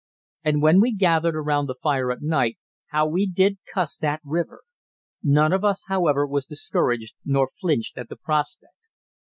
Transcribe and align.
And 0.43 0.63
when 0.63 0.81
we 0.81 0.95
gathered 0.95 1.35
around 1.35 1.67
the 1.67 1.75
fire 1.75 2.11
at 2.11 2.23
night, 2.23 2.57
how 2.87 3.05
we 3.07 3.27
did 3.27 3.59
"cuss" 3.71 3.99
that 3.99 4.19
river! 4.23 4.61
None 5.21 5.53
of 5.53 5.63
us, 5.63 5.85
however, 5.89 6.25
was 6.25 6.47
discouraged, 6.47 7.13
nor 7.23 7.45
flinched 7.47 7.99
at 7.99 8.09
the 8.09 8.15
prospect. 8.17 8.73